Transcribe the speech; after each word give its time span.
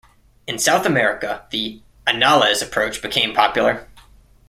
In 0.47 0.57
South 0.57 0.87
America 0.87 1.45
the 1.51 1.79
"Annales" 2.07 2.63
approach 2.63 3.03
became 3.03 3.35
popular. 3.35 3.87